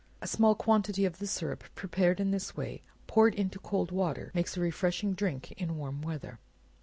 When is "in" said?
2.19-2.31, 5.51-5.77